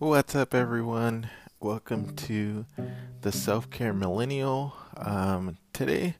What's 0.00 0.36
up, 0.36 0.54
everyone? 0.54 1.28
Welcome 1.58 2.14
to 2.14 2.66
the 3.22 3.32
Self 3.32 3.68
Care 3.68 3.92
Millennial. 3.92 4.72
Um, 4.96 5.58
today, 5.72 6.14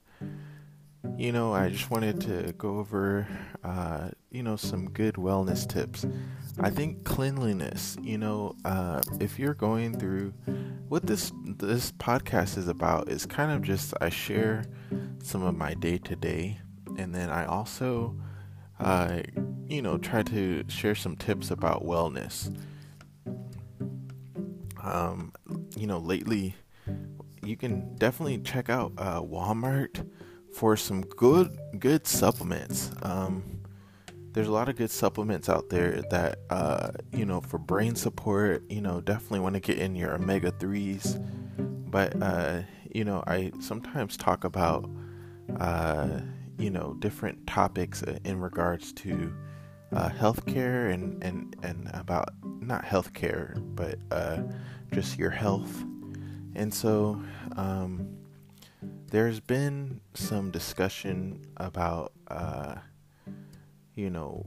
you 1.16 1.30
know, 1.30 1.54
I 1.54 1.68
just 1.68 1.88
wanted 1.88 2.20
to 2.22 2.54
go 2.54 2.78
over, 2.78 3.28
uh, 3.62 4.08
you 4.32 4.42
know, 4.42 4.56
some 4.56 4.90
good 4.90 5.14
wellness 5.14 5.64
tips. 5.64 6.04
I 6.58 6.70
think 6.70 7.04
cleanliness, 7.04 7.96
you 8.02 8.18
know, 8.18 8.56
uh, 8.64 9.00
if 9.20 9.38
you're 9.38 9.54
going 9.54 9.96
through 9.96 10.34
what 10.88 11.06
this 11.06 11.30
this 11.44 11.92
podcast 11.92 12.58
is 12.58 12.66
about 12.66 13.08
is 13.08 13.26
kind 13.26 13.52
of 13.52 13.62
just 13.62 13.94
I 14.00 14.08
share 14.08 14.64
some 15.22 15.44
of 15.44 15.56
my 15.56 15.74
day 15.74 15.98
to 15.98 16.16
day, 16.16 16.58
and 16.96 17.14
then 17.14 17.30
I 17.30 17.44
also, 17.44 18.16
uh, 18.80 19.20
you 19.68 19.82
know, 19.82 19.98
try 19.98 20.24
to 20.24 20.64
share 20.66 20.96
some 20.96 21.14
tips 21.14 21.52
about 21.52 21.84
wellness 21.84 22.52
um, 24.88 25.32
you 25.76 25.86
know, 25.86 25.98
lately, 25.98 26.54
you 27.42 27.56
can 27.56 27.94
definitely 27.96 28.38
check 28.38 28.68
out 28.68 28.92
uh, 28.98 29.20
Walmart 29.20 30.08
for 30.54 30.76
some 30.76 31.02
good 31.02 31.56
good 31.78 32.06
supplements. 32.06 32.90
Um, 33.02 33.60
there's 34.32 34.48
a 34.48 34.52
lot 34.52 34.68
of 34.68 34.76
good 34.76 34.90
supplements 34.90 35.48
out 35.48 35.68
there 35.68 36.02
that 36.10 36.38
uh, 36.50 36.90
you 37.12 37.26
know 37.26 37.40
for 37.40 37.58
brain 37.58 37.94
support. 37.94 38.62
You 38.70 38.80
know, 38.80 39.00
definitely 39.00 39.40
want 39.40 39.54
to 39.54 39.60
get 39.60 39.78
in 39.78 39.94
your 39.94 40.14
omega 40.14 40.50
threes. 40.52 41.18
But 41.58 42.20
uh, 42.22 42.62
you 42.94 43.04
know, 43.04 43.22
I 43.26 43.52
sometimes 43.60 44.16
talk 44.16 44.44
about 44.44 44.88
uh, 45.58 46.20
you 46.58 46.70
know 46.70 46.94
different 46.98 47.46
topics 47.46 48.02
in 48.24 48.40
regards 48.40 48.92
to 48.94 49.34
uh, 49.92 50.08
healthcare 50.10 50.92
and 50.92 51.22
and 51.22 51.56
and 51.62 51.90
about 51.94 52.30
not 52.60 52.84
healthcare, 52.84 53.54
but 53.74 53.98
uh, 54.10 54.42
just 54.92 55.18
your 55.18 55.30
health. 55.30 55.84
And 56.54 56.72
so, 56.72 57.22
um, 57.56 58.08
there's 59.10 59.40
been 59.40 60.00
some 60.14 60.50
discussion 60.50 61.46
about, 61.56 62.12
uh, 62.28 62.76
you 63.94 64.10
know, 64.10 64.46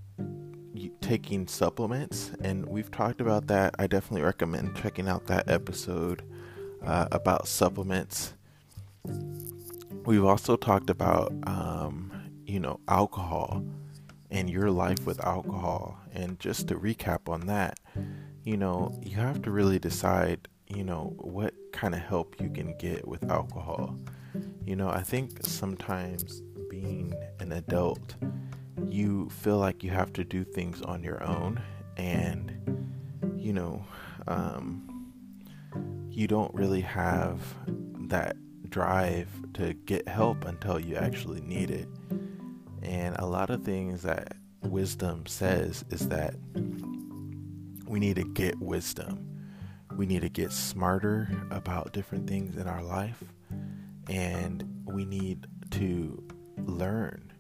taking 1.01 1.47
supplements, 1.47 2.31
and 2.41 2.65
we've 2.67 2.91
talked 2.91 3.21
about 3.21 3.47
that. 3.47 3.75
I 3.79 3.87
definitely 3.87 4.21
recommend 4.21 4.75
checking 4.75 5.07
out 5.07 5.27
that 5.27 5.49
episode 5.49 6.21
uh, 6.85 7.07
about 7.11 7.47
supplements. 7.47 8.33
We've 10.05 10.25
also 10.25 10.55
talked 10.55 10.89
about, 10.89 11.33
um, 11.47 12.11
you 12.45 12.59
know, 12.59 12.79
alcohol 12.87 13.63
and 14.31 14.49
your 14.49 14.71
life 14.71 15.05
with 15.05 15.23
alcohol. 15.23 15.99
And 16.13 16.39
just 16.39 16.67
to 16.69 16.75
recap 16.75 17.29
on 17.29 17.47
that, 17.47 17.79
you 18.43 18.57
know, 18.57 18.97
you 19.03 19.17
have 19.17 19.41
to 19.43 19.51
really 19.51 19.77
decide, 19.77 20.47
you 20.67 20.83
know, 20.83 21.13
what 21.17 21.53
kind 21.73 21.93
of 21.93 22.01
help 22.01 22.39
you 22.39 22.49
can 22.49 22.75
get 22.77 23.07
with 23.07 23.29
alcohol. 23.29 23.95
You 24.65 24.75
know, 24.75 24.89
I 24.89 25.01
think 25.01 25.45
sometimes 25.45 26.41
being 26.69 27.13
an 27.39 27.51
adult, 27.51 28.15
you 28.87 29.29
feel 29.29 29.57
like 29.57 29.83
you 29.83 29.91
have 29.91 30.13
to 30.13 30.23
do 30.23 30.43
things 30.43 30.81
on 30.81 31.03
your 31.03 31.23
own, 31.23 31.61
and, 31.97 32.53
you 33.35 33.53
know, 33.53 33.85
um, 34.27 35.13
you 36.09 36.27
don't 36.27 36.53
really 36.53 36.81
have 36.81 37.41
that 38.07 38.37
drive 38.69 39.27
to 39.53 39.73
get 39.73 40.07
help 40.07 40.45
until 40.45 40.79
you 40.79 40.95
actually 40.95 41.41
need 41.41 41.69
it. 41.69 41.87
And 42.81 43.15
a 43.17 43.25
lot 43.25 43.49
of 43.49 43.63
things 43.63 44.03
that 44.03 44.35
wisdom 44.63 45.25
says 45.25 45.85
is 45.89 46.07
that 46.09 46.35
we 47.85 47.99
need 47.99 48.15
to 48.15 48.23
get 48.23 48.59
wisdom. 48.59 49.27
We 49.95 50.05
need 50.05 50.21
to 50.21 50.29
get 50.29 50.51
smarter 50.51 51.29
about 51.51 51.93
different 51.93 52.27
things 52.27 52.55
in 52.55 52.67
our 52.67 52.83
life. 52.83 53.23
And 54.09 54.83
we 54.85 55.05
need 55.05 55.47
to 55.71 56.23
learn. 56.65 57.31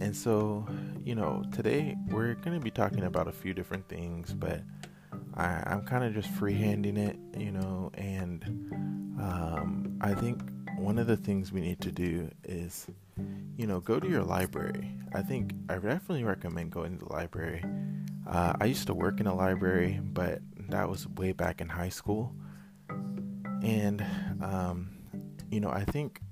And 0.00 0.16
so, 0.16 0.66
you 1.04 1.14
know, 1.14 1.42
today 1.52 1.96
we're 2.08 2.34
going 2.34 2.58
to 2.58 2.62
be 2.62 2.70
talking 2.70 3.04
about 3.04 3.28
a 3.28 3.32
few 3.32 3.52
different 3.52 3.88
things, 3.88 4.32
but 4.32 4.62
I, 5.34 5.72
am 5.72 5.82
kind 5.82 6.04
of 6.04 6.14
just 6.14 6.32
freehanding 6.34 6.96
it, 6.96 7.18
you 7.38 7.50
know, 7.50 7.90
and 7.94 8.44
um, 9.20 9.98
I 10.00 10.14
think 10.14 10.40
one 10.78 10.98
of 10.98 11.06
the 11.06 11.16
things 11.16 11.52
we 11.52 11.60
need 11.60 11.80
to 11.82 11.92
do 11.92 12.30
is, 12.44 12.86
you 13.60 13.66
know, 13.66 13.78
go 13.78 14.00
to 14.00 14.08
your 14.08 14.22
library. 14.22 14.90
I 15.12 15.20
think 15.20 15.52
I 15.68 15.74
definitely 15.74 16.24
recommend 16.24 16.70
going 16.70 16.98
to 16.98 17.04
the 17.04 17.12
library. 17.12 17.62
Uh, 18.26 18.54
I 18.58 18.64
used 18.64 18.86
to 18.86 18.94
work 18.94 19.20
in 19.20 19.26
a 19.26 19.34
library, 19.34 20.00
but 20.02 20.38
that 20.70 20.88
was 20.88 21.06
way 21.06 21.32
back 21.32 21.60
in 21.60 21.68
high 21.68 21.90
school. 21.90 22.32
And, 23.62 24.02
um, 24.40 24.92
you 25.50 25.60
know, 25.60 25.68
I 25.68 25.84
think 25.84 26.22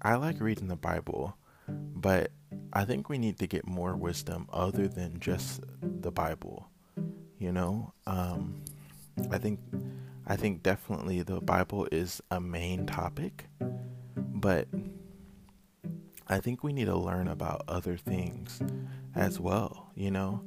I 0.00 0.14
like 0.14 0.40
reading 0.40 0.68
the 0.68 0.76
Bible, 0.76 1.36
but 1.68 2.30
I 2.72 2.84
think 2.84 3.08
we 3.08 3.18
need 3.18 3.40
to 3.40 3.48
get 3.48 3.66
more 3.66 3.96
wisdom 3.96 4.46
other 4.52 4.86
than 4.86 5.18
just 5.18 5.60
the 5.82 6.12
Bible. 6.12 6.68
You 7.36 7.50
know, 7.50 7.94
um, 8.06 8.62
I 9.28 9.38
think 9.38 9.58
I 10.28 10.36
think 10.36 10.62
definitely 10.62 11.20
the 11.22 11.40
Bible 11.40 11.88
is 11.90 12.22
a 12.30 12.40
main 12.40 12.86
topic, 12.86 13.46
but 14.16 14.68
I 16.26 16.38
think 16.38 16.64
we 16.64 16.72
need 16.72 16.86
to 16.86 16.96
learn 16.96 17.28
about 17.28 17.64
other 17.68 17.96
things 17.98 18.60
as 19.14 19.38
well, 19.38 19.90
you 19.94 20.10
know? 20.10 20.42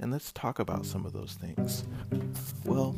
And 0.00 0.10
let's 0.10 0.32
talk 0.32 0.58
about 0.58 0.84
some 0.86 1.06
of 1.06 1.12
those 1.12 1.34
things. 1.34 1.84
Well, 2.64 2.96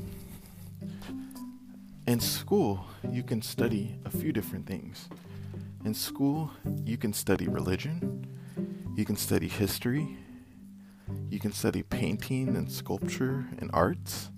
in 2.07 2.21
school, 2.21 2.87
you 3.11 3.23
can 3.23 3.43
study 3.43 3.97
a 4.07 4.11
few 4.11 4.33
different 4.33 4.67
things. 4.67 5.09
In 5.85 5.93
school, 5.95 6.51
you 6.85 6.97
can 6.97 7.13
study 7.13 7.49
religion, 7.49 8.27
you 8.97 9.05
can 9.05 9.17
study 9.17 9.49
history, 9.49 10.17
you 11.29 11.39
can 11.39 11.53
study 11.53 11.83
painting 11.83 12.57
and 12.57 12.71
sculpture 12.71 13.47
and 13.59 13.69
arts, 13.75 14.31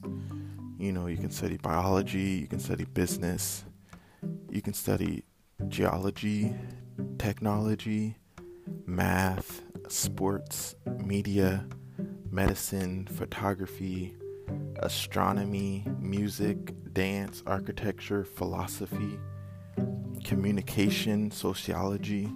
you 0.78 0.90
know, 0.90 1.06
you 1.06 1.16
can 1.16 1.30
study 1.30 1.58
biology, 1.58 2.40
you 2.40 2.46
can 2.48 2.58
study 2.58 2.84
business, 2.84 3.64
you 4.50 4.62
can 4.62 4.74
study 4.74 5.22
geology, 5.68 6.54
technology, 7.18 8.16
math, 8.86 9.62
sports, 9.88 10.74
media, 10.98 11.66
medicine, 12.30 13.06
photography, 13.06 14.14
astronomy, 14.80 15.84
music, 15.98 16.74
dance, 16.92 17.42
architecture, 17.46 18.24
philosophy, 18.24 19.18
communication, 20.24 21.30
sociology. 21.30 22.30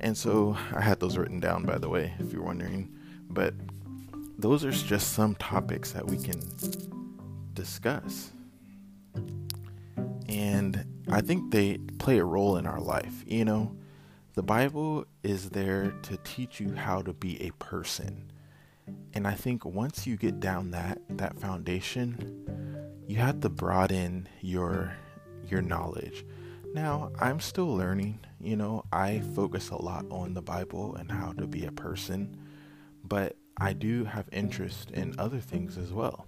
And 0.00 0.16
so 0.16 0.56
I 0.74 0.80
had 0.80 1.00
those 1.00 1.16
written 1.16 1.40
down, 1.40 1.64
by 1.64 1.78
the 1.78 1.88
way, 1.88 2.14
if 2.18 2.32
you're 2.32 2.42
wondering. 2.42 2.92
But 3.28 3.54
those 4.38 4.64
are 4.64 4.72
just 4.72 5.12
some 5.12 5.34
topics 5.36 5.92
that 5.92 6.06
we 6.06 6.16
can 6.16 6.40
discuss. 7.54 8.32
And 10.28 10.81
I 11.12 11.20
think 11.20 11.50
they 11.50 11.76
play 11.98 12.18
a 12.18 12.24
role 12.24 12.56
in 12.56 12.66
our 12.66 12.80
life. 12.80 13.22
You 13.26 13.44
know, 13.44 13.76
the 14.32 14.42
Bible 14.42 15.04
is 15.22 15.50
there 15.50 15.90
to 16.04 16.16
teach 16.24 16.58
you 16.58 16.74
how 16.74 17.02
to 17.02 17.12
be 17.12 17.40
a 17.42 17.50
person. 17.62 18.32
And 19.12 19.26
I 19.26 19.34
think 19.34 19.66
once 19.66 20.06
you 20.06 20.16
get 20.16 20.40
down 20.40 20.70
that 20.70 21.02
that 21.10 21.38
foundation, 21.38 22.46
you 23.06 23.16
have 23.16 23.40
to 23.40 23.50
broaden 23.50 24.26
your 24.40 24.96
your 25.46 25.60
knowledge. 25.60 26.24
Now, 26.72 27.12
I'm 27.20 27.40
still 27.40 27.76
learning, 27.76 28.20
you 28.40 28.56
know, 28.56 28.84
I 28.90 29.20
focus 29.34 29.68
a 29.68 29.76
lot 29.76 30.06
on 30.10 30.32
the 30.32 30.40
Bible 30.40 30.96
and 30.96 31.12
how 31.12 31.32
to 31.32 31.46
be 31.46 31.66
a 31.66 31.72
person, 31.72 32.34
but 33.04 33.36
I 33.58 33.74
do 33.74 34.04
have 34.04 34.30
interest 34.32 34.90
in 34.92 35.14
other 35.18 35.40
things 35.40 35.76
as 35.76 35.92
well. 35.92 36.26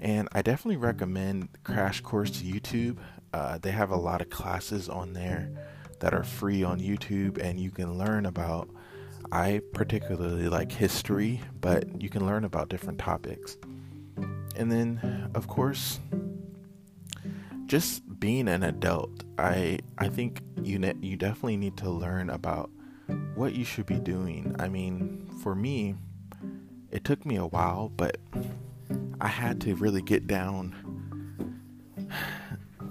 And 0.00 0.28
I 0.32 0.42
definitely 0.42 0.76
recommend 0.76 1.48
Crash 1.62 2.00
Course 2.00 2.42
YouTube. 2.42 2.98
Uh, 3.34 3.58
they 3.58 3.72
have 3.72 3.90
a 3.90 3.96
lot 3.96 4.20
of 4.20 4.30
classes 4.30 4.88
on 4.88 5.12
there 5.12 5.50
that 5.98 6.14
are 6.14 6.22
free 6.22 6.62
on 6.62 6.78
YouTube, 6.78 7.36
and 7.42 7.58
you 7.58 7.72
can 7.72 7.98
learn 7.98 8.26
about. 8.26 8.68
I 9.32 9.60
particularly 9.72 10.48
like 10.48 10.70
history, 10.70 11.40
but 11.60 12.00
you 12.00 12.08
can 12.08 12.24
learn 12.24 12.44
about 12.44 12.68
different 12.68 13.00
topics. 13.00 13.56
And 14.54 14.70
then, 14.70 15.30
of 15.34 15.48
course, 15.48 15.98
just 17.66 18.02
being 18.20 18.46
an 18.46 18.62
adult, 18.62 19.24
I 19.36 19.80
I 19.98 20.08
think 20.08 20.40
you 20.62 20.78
ne- 20.78 21.00
you 21.00 21.16
definitely 21.16 21.56
need 21.56 21.76
to 21.78 21.90
learn 21.90 22.30
about 22.30 22.70
what 23.34 23.54
you 23.54 23.64
should 23.64 23.86
be 23.86 23.98
doing. 23.98 24.54
I 24.60 24.68
mean, 24.68 25.26
for 25.42 25.56
me, 25.56 25.96
it 26.92 27.02
took 27.02 27.26
me 27.26 27.34
a 27.34 27.46
while, 27.46 27.90
but 27.96 28.18
I 29.20 29.28
had 29.28 29.60
to 29.62 29.74
really 29.74 30.02
get 30.02 30.28
down, 30.28 31.03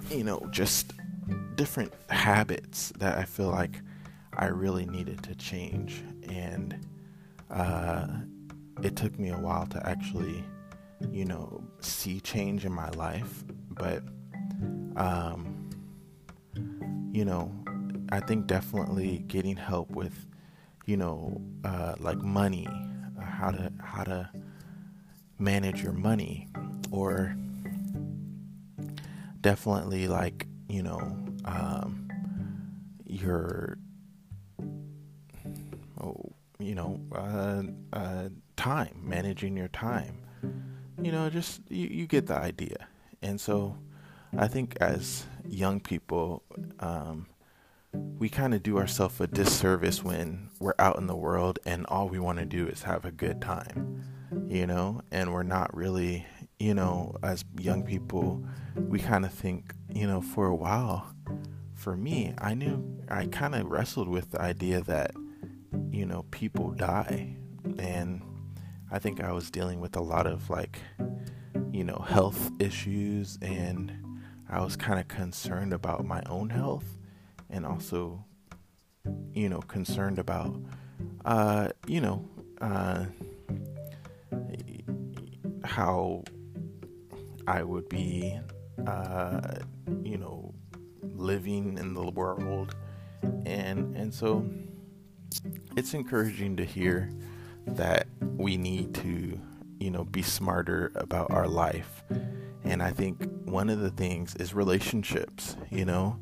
you 0.10 0.24
know, 0.24 0.48
just 0.52 0.94
different 1.56 1.94
habits 2.10 2.92
that 2.98 3.18
I 3.18 3.24
feel 3.24 3.50
like 3.50 3.82
I 4.36 4.46
really 4.46 4.86
needed 4.86 5.24
to 5.24 5.36
change. 5.36 6.04
And 6.30 6.86
uh, 7.50 8.08
it 8.82 8.96
took 8.96 9.18
me 9.20 9.30
a 9.30 9.38
while 9.38 9.68
to 9.68 9.88
actually 9.88 10.44
you 11.12 11.26
know, 11.26 11.64
see 11.80 12.20
change 12.20 12.66
in 12.66 12.72
my 12.72 12.90
life. 12.92 13.44
But, 13.72 14.04
um, 14.96 15.70
you 17.12 17.26
know, 17.26 17.52
I 18.12 18.20
think 18.20 18.48
definitely 18.48 19.20
getting 19.28 19.56
help 19.56 19.92
with, 19.92 20.28
you 20.86 20.98
know, 20.98 21.42
uh, 21.64 21.96
like 22.00 22.18
money, 22.18 22.68
uh, 22.68 23.26
how 23.26 23.52
to 23.52 23.72
how 23.82 24.04
to 24.04 24.30
manage 25.40 25.82
your 25.82 25.94
money, 25.94 26.48
or 26.92 27.36
definitely 29.44 30.08
like 30.08 30.48
you 30.68 30.82
know 30.82 31.00
um, 31.46 32.10
your 33.06 33.78
oh, 36.02 36.32
you 36.58 36.74
know 36.74 37.00
uh, 37.14 37.62
uh, 37.92 38.30
time 38.56 39.00
managing 39.04 39.56
your 39.56 39.68
time. 39.68 40.26
You 41.00 41.12
know 41.12 41.30
just 41.30 41.62
you, 41.70 41.88
you 41.88 42.08
get 42.08 42.26
the 42.26 42.36
idea. 42.36 42.88
And 43.22 43.40
so 43.40 43.78
i 44.36 44.48
think 44.48 44.76
as 44.82 45.28
young 45.48 45.80
people 45.80 46.42
um, 46.80 47.28
we 48.18 48.28
kind 48.28 48.56
of 48.56 48.64
do 48.64 48.80
ourselves 48.80 49.22
a 49.22 49.28
disservice 49.28 50.04
when 50.04 50.50
we're 50.60 50.74
out 50.80 50.98
in 50.98 51.06
the 51.06 51.16
world 51.16 51.60
and 51.68 51.86
all 51.86 52.10
we 52.10 52.18
want 52.18 52.40
to 52.40 52.46
do 52.46 52.68
is 52.68 52.82
have 52.82 53.06
a 53.06 53.12
good 53.12 53.40
time 53.40 54.04
you 54.48 54.68
know? 54.68 55.02
And 55.12 55.34
we're 55.34 55.44
not 55.44 55.76
really 55.76 56.26
you 56.64 56.74
know 56.74 57.14
as 57.24 57.44
young 57.60 57.84
people 57.84 58.42
we 58.88 58.98
kind 58.98 59.26
of 59.26 59.34
think 59.34 59.74
you 59.94 60.08
know 60.08 60.22
for 60.22 60.48
a 60.48 60.56
while 60.56 61.14
for 61.76 61.98
me 61.98 62.34
i 62.38 62.54
knew 62.54 62.82
i 63.10 63.26
kind 63.26 63.54
of 63.54 63.66
wrestled 63.70 64.08
with 64.08 64.32
the 64.32 64.42
idea 64.42 64.80
that 64.82 65.12
you 65.92 66.06
know 66.06 66.24
people 66.32 66.72
die. 66.72 67.36
And 67.78 68.22
i 68.92 68.98
think 68.98 69.22
i 69.22 69.32
was 69.34 69.52
dealing 69.52 69.82
with 69.82 69.98
a 69.98 70.02
lot 70.02 70.26
of 70.26 70.50
like 70.50 70.80
you 71.72 71.84
know 71.84 72.06
health 72.08 72.52
issues 72.60 73.38
and 73.42 73.92
i 74.50 74.62
was 74.62 74.78
kind 74.78 75.00
of 75.00 75.08
concerned 75.10 75.74
about 75.74 76.06
my 76.06 76.24
own 76.28 76.50
health 76.50 76.98
and 77.54 77.66
also, 77.68 78.26
you 79.34 79.48
know, 79.48 79.60
concerned 79.60 80.18
about, 80.18 80.60
uh, 81.24 81.70
you 81.86 82.02
know, 82.02 82.28
uh, 82.62 83.06
how 85.64 86.24
I 87.48 87.64
would 87.64 87.90
be, 87.90 88.40
uh, 88.86 89.42
you 90.04 90.18
know, 90.18 90.54
living 91.02 91.78
in 91.78 91.94
the 91.94 92.10
world, 92.12 92.76
and 93.46 93.96
and 93.96 94.14
so 94.14 94.46
it's 95.76 95.94
encouraging 95.94 96.58
to 96.58 96.66
hear 96.66 97.10
that 97.66 98.08
we 98.38 98.58
need 98.58 98.94
to, 98.96 99.40
you 99.80 99.92
know, 99.92 100.04
be 100.04 100.22
smarter 100.22 100.92
about 100.96 101.32
our 101.32 101.48
life. 101.48 102.04
And 102.64 102.82
I 102.82 102.92
think 102.92 103.28
one 103.46 103.70
of 103.70 103.80
the 103.80 103.90
things 103.90 104.36
is 104.36 104.54
relationships, 104.54 105.58
you 105.70 105.86
know 105.86 106.20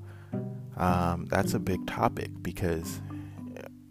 um, 0.82 1.28
that's 1.30 1.54
a 1.54 1.60
big 1.60 1.86
topic 1.86 2.32
because 2.42 3.02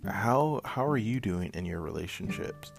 how 0.06 0.61
how 0.65 0.85
are 0.85 0.97
you 0.97 1.21
doing 1.21 1.50
in 1.55 1.65
your 1.65 1.81
relationships? 1.81 2.73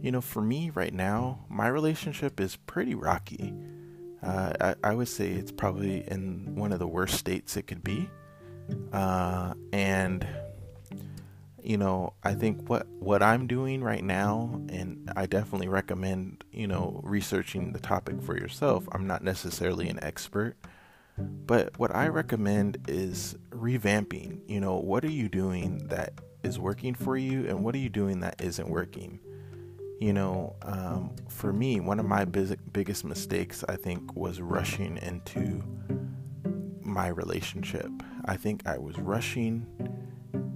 You 0.00 0.12
know, 0.12 0.20
for 0.20 0.40
me 0.40 0.70
right 0.70 0.92
now, 0.92 1.44
my 1.48 1.68
relationship 1.68 2.40
is 2.40 2.56
pretty 2.56 2.94
rocky. 2.94 3.52
Uh, 4.22 4.52
I, 4.60 4.90
I, 4.90 4.94
would 4.94 5.08
say 5.08 5.30
it's 5.30 5.52
probably 5.52 6.06
in 6.06 6.54
one 6.54 6.72
of 6.72 6.78
the 6.78 6.86
worst 6.86 7.14
states 7.14 7.56
it 7.56 7.66
could 7.66 7.82
be. 7.82 8.10
Uh, 8.92 9.54
and 9.72 10.26
you 11.62 11.76
know, 11.76 12.12
I 12.22 12.34
think 12.34 12.68
what 12.68 12.86
what 12.98 13.22
I'm 13.22 13.46
doing 13.46 13.82
right 13.82 14.04
now, 14.04 14.62
and 14.68 15.10
I 15.16 15.26
definitely 15.26 15.68
recommend 15.68 16.44
you 16.52 16.66
know 16.66 17.00
researching 17.02 17.72
the 17.72 17.80
topic 17.80 18.22
for 18.22 18.36
yourself. 18.36 18.88
I'm 18.92 19.06
not 19.06 19.24
necessarily 19.24 19.88
an 19.88 20.02
expert. 20.02 20.56
But 21.18 21.78
what 21.78 21.94
I 21.94 22.08
recommend 22.08 22.78
is 22.88 23.36
revamping. 23.50 24.40
You 24.48 24.60
know, 24.60 24.76
what 24.76 25.04
are 25.04 25.10
you 25.10 25.28
doing 25.28 25.88
that 25.88 26.14
is 26.42 26.58
working 26.58 26.94
for 26.94 27.16
you, 27.16 27.46
and 27.46 27.62
what 27.62 27.74
are 27.74 27.78
you 27.78 27.90
doing 27.90 28.20
that 28.20 28.40
isn't 28.40 28.68
working? 28.68 29.20
You 30.00 30.14
know, 30.14 30.56
um, 30.62 31.14
for 31.28 31.52
me, 31.52 31.78
one 31.78 32.00
of 32.00 32.06
my 32.06 32.24
biz- 32.24 32.56
biggest 32.72 33.04
mistakes, 33.04 33.62
I 33.68 33.76
think, 33.76 34.16
was 34.16 34.40
rushing 34.40 34.96
into 34.96 35.62
my 36.80 37.08
relationship. 37.08 37.90
I 38.24 38.36
think 38.36 38.66
I 38.66 38.78
was 38.78 38.98
rushing, 38.98 39.66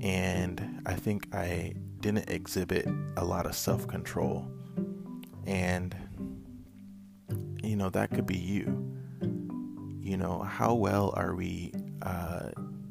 and 0.00 0.82
I 0.87 0.94
think 0.94 1.29
I 1.35 1.75
didn't 2.00 2.29
exhibit 2.31 2.88
a 3.17 3.25
lot 3.25 3.44
of 3.44 3.55
self 3.55 3.87
control. 3.87 4.50
And, 5.47 5.94
you 7.62 7.76
know, 7.76 7.90
that 7.90 8.11
could 8.11 8.26
be 8.26 8.38
you 8.38 8.94
you 10.05 10.19
know, 10.19 10.43
how 10.43 10.75
well 10.75 11.14
are 11.17 11.35
we 11.35 11.73
uh, 12.02 12.50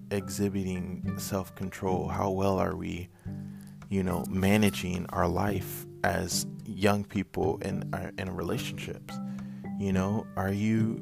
exhibiting 0.09 1.13
self 1.17 1.53
control? 1.56 2.07
How 2.07 2.31
well 2.31 2.57
are 2.57 2.75
we, 2.75 3.07
you 3.89 4.01
know, 4.01 4.25
managing 4.29 5.06
our 5.09 5.27
life 5.27 5.85
as 6.03 6.45
young 6.65 7.03
people 7.03 7.57
in 7.61 7.94
uh, 7.94 8.11
in 8.17 8.33
relationships? 8.35 9.15
You 9.79 9.94
know, 9.94 10.25
are 10.35 10.51
you? 10.51 11.01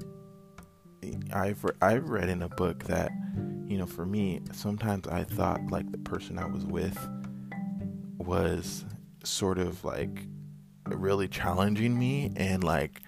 I've 1.33 1.65
I've 1.81 2.09
read 2.09 2.30
in 2.30 2.42
a 2.44 2.50
book 2.50 2.83
that, 2.86 3.12
you 3.68 3.77
know, 3.77 3.88
for 3.88 4.06
me, 4.06 4.42
sometimes 4.51 5.07
I 5.07 5.24
thought 5.24 5.59
like 5.71 5.92
the 5.92 5.98
person 5.98 6.38
I 6.38 6.45
was 6.45 6.65
with 6.65 6.98
was 8.18 8.86
sort 9.24 9.57
of 9.57 9.83
like 9.83 10.25
really 10.88 11.27
challenging 11.27 11.97
me 11.97 12.31
and 12.36 12.63
like 12.63 13.01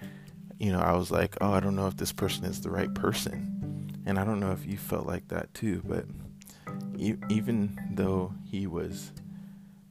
you 0.58 0.72
know, 0.72 0.80
I 0.80 0.92
was 0.92 1.10
like, 1.10 1.36
oh, 1.40 1.52
I 1.52 1.60
don't 1.60 1.76
know 1.76 1.86
if 1.86 1.96
this 1.96 2.12
person 2.12 2.44
is 2.44 2.60
the 2.60 2.70
right 2.70 2.92
person. 2.94 4.02
And 4.06 4.18
I 4.18 4.24
don't 4.24 4.40
know 4.40 4.52
if 4.52 4.66
you 4.66 4.76
felt 4.76 5.06
like 5.06 5.28
that 5.28 5.52
too, 5.54 5.82
but 5.84 6.04
e- 6.96 7.16
even 7.28 7.78
though 7.92 8.32
he 8.44 8.66
was 8.66 9.12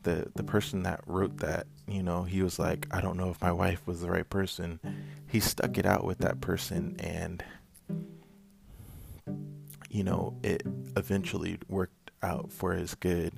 the 0.04 0.32
the 0.36 0.44
person 0.44 0.84
that 0.84 1.02
wrote 1.06 1.38
that, 1.38 1.68
you 1.88 2.04
know, 2.04 2.24
he 2.24 2.42
was 2.42 2.60
like, 2.60 2.88
I 2.92 3.02
don't 3.02 3.18
know 3.18 3.30
if 3.30 3.42
my 3.42 3.52
wife 3.52 3.86
was 3.86 4.02
the 4.02 4.10
right 4.12 4.30
person. 4.30 4.80
He 5.28 5.40
stuck 5.40 5.78
it 5.78 5.86
out 5.86 6.04
with 6.04 6.20
that 6.20 6.42
person 6.42 6.96
and 7.00 7.44
you 9.90 10.04
know, 10.04 10.36
it 10.42 10.64
eventually 10.98 11.60
worked 11.68 12.12
out 12.22 12.52
for 12.52 12.74
his 12.74 12.96
good. 12.96 13.34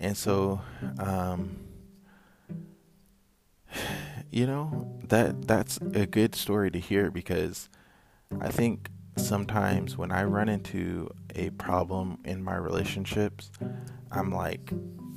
And 0.00 0.16
so 0.16 0.60
um 0.98 1.58
you 4.30 4.46
know 4.46 4.92
that 5.08 5.46
that's 5.46 5.78
a 5.94 6.06
good 6.06 6.34
story 6.34 6.70
to 6.70 6.78
hear 6.78 7.10
because 7.10 7.68
I 8.40 8.48
think 8.50 8.90
sometimes 9.16 9.96
when 9.96 10.10
I 10.10 10.24
run 10.24 10.48
into 10.48 11.10
a 11.34 11.50
problem 11.50 12.18
in 12.24 12.42
my 12.42 12.56
relationships, 12.56 13.50
I'm 14.10 14.30
like, 14.30 14.72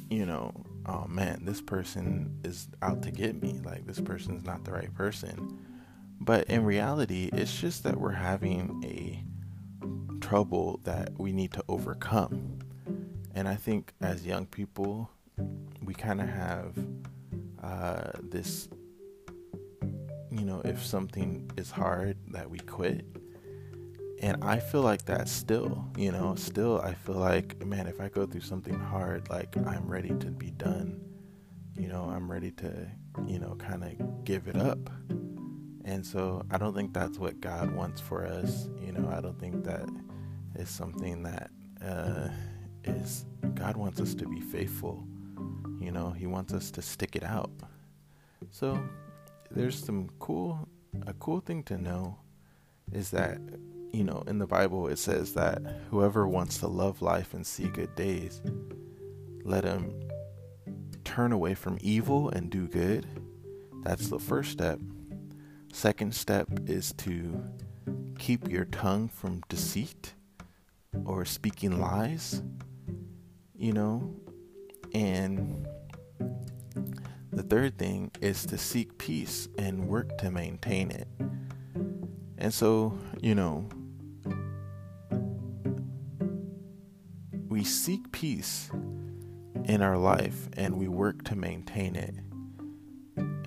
you 0.09 0.25
know, 0.25 0.53
oh 0.85 1.05
man, 1.07 1.41
this 1.43 1.61
person 1.61 2.39
is 2.43 2.67
out 2.81 3.01
to 3.03 3.11
get 3.11 3.41
me. 3.41 3.61
Like 3.63 3.85
this 3.85 3.99
person's 3.99 4.45
not 4.45 4.65
the 4.65 4.71
right 4.71 4.93
person. 4.93 5.59
But 6.21 6.47
in 6.47 6.65
reality, 6.65 7.29
it's 7.31 7.59
just 7.59 7.83
that 7.83 7.99
we're 7.99 8.11
having 8.11 8.83
a 8.83 9.23
trouble 10.19 10.79
that 10.83 11.11
we 11.17 11.31
need 11.31 11.53
to 11.53 11.63
overcome. 11.69 12.59
And 13.33 13.47
I 13.47 13.55
think 13.55 13.93
as 14.01 14.25
young 14.25 14.45
people, 14.45 15.09
we 15.83 15.93
kind 15.93 16.19
of 16.19 16.27
have 16.27 16.75
uh, 17.63 18.11
this 18.21 18.67
you 20.31 20.45
know, 20.45 20.61
if 20.63 20.85
something 20.85 21.49
is 21.57 21.71
hard, 21.71 22.17
that 22.29 22.49
we 22.49 22.59
quit. 22.59 23.05
And 24.21 24.43
I 24.43 24.59
feel 24.59 24.81
like 24.81 25.05
that 25.05 25.29
still, 25.29 25.85
you 25.97 26.11
know, 26.11 26.35
still 26.35 26.81
I 26.81 26.93
feel 26.93 27.15
like, 27.15 27.65
man, 27.65 27.87
if 27.87 28.01
I 28.01 28.09
go 28.09 28.25
through 28.25 28.41
something 28.41 28.77
hard, 28.77 29.29
like 29.29 29.55
I'm 29.65 29.87
ready 29.87 30.09
to 30.09 30.27
be 30.27 30.51
done. 30.51 30.99
You 31.77 31.87
know, 31.87 32.03
I'm 32.03 32.29
ready 32.29 32.51
to, 32.51 32.87
you 33.25 33.39
know, 33.39 33.55
kind 33.55 33.83
of 33.83 34.25
give 34.25 34.47
it 34.47 34.57
up. 34.57 34.89
And 35.85 36.05
so 36.05 36.43
I 36.51 36.57
don't 36.57 36.73
think 36.73 36.93
that's 36.93 37.17
what 37.17 37.39
God 37.39 37.73
wants 37.73 38.01
for 38.01 38.25
us. 38.25 38.67
You 38.81 38.91
know, 38.91 39.09
I 39.09 39.21
don't 39.21 39.39
think 39.39 39.63
that 39.63 39.89
is 40.55 40.69
something 40.69 41.23
that 41.23 41.49
uh, 41.83 42.27
is, 42.83 43.25
God 43.53 43.77
wants 43.77 44.01
us 44.01 44.13
to 44.15 44.27
be 44.27 44.41
faithful. 44.41 45.07
You 45.79 45.91
know, 45.91 46.11
He 46.11 46.27
wants 46.27 46.53
us 46.53 46.69
to 46.71 46.81
stick 46.81 47.15
it 47.15 47.23
out. 47.23 47.51
So 48.51 48.77
there's 49.49 49.81
some 49.81 50.09
cool 50.19 50.67
a 51.07 51.13
cool 51.13 51.39
thing 51.39 51.63
to 51.63 51.77
know 51.77 52.17
is 52.91 53.11
that 53.11 53.39
you 53.91 54.03
know 54.03 54.23
in 54.27 54.37
the 54.37 54.45
bible 54.45 54.87
it 54.87 54.97
says 54.97 55.33
that 55.33 55.61
whoever 55.89 56.27
wants 56.27 56.59
to 56.59 56.67
love 56.67 57.01
life 57.01 57.33
and 57.33 57.45
see 57.45 57.67
good 57.69 57.93
days 57.95 58.41
let 59.43 59.63
him 59.63 59.93
turn 61.03 61.31
away 61.31 61.55
from 61.55 61.77
evil 61.81 62.29
and 62.29 62.51
do 62.51 62.67
good. 62.67 63.07
That's 63.83 64.09
the 64.09 64.19
first 64.19 64.51
step. 64.51 64.79
Second 65.73 66.13
step 66.13 66.47
is 66.67 66.93
to 66.97 67.43
keep 68.19 68.47
your 68.47 68.65
tongue 68.65 69.07
from 69.07 69.41
deceit 69.49 70.13
or 71.05 71.25
speaking 71.25 71.79
lies 71.79 72.43
you 73.59 73.73
know? 73.73 74.15
And 74.93 75.67
the 77.31 77.43
third 77.43 77.77
thing 77.77 78.11
is 78.21 78.45
to 78.45 78.57
seek 78.57 78.97
peace 78.97 79.49
and 79.57 79.87
work 79.87 80.17
to 80.19 80.31
maintain 80.31 80.89
it. 80.89 81.07
And 82.37 82.53
so, 82.53 82.97
you 83.21 83.35
know, 83.35 83.67
we 87.59 87.65
seek 87.65 88.09
peace 88.13 88.71
in 89.65 89.81
our 89.81 89.97
life 89.97 90.47
and 90.55 90.79
we 90.79 90.87
work 90.87 91.25
to 91.25 91.35
maintain 91.35 91.93
it. 91.93 92.15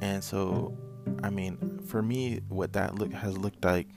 And 0.03 0.23
so, 0.23 0.77
I 1.23 1.31
mean, 1.31 1.81
for 1.87 2.03
me, 2.03 2.43
what 2.51 2.75
that 2.75 2.97
look 2.97 3.11
has 3.15 3.39
looked 3.39 3.65
like, 3.65 3.89